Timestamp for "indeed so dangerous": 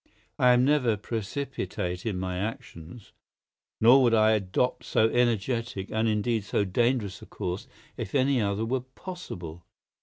6.07-7.21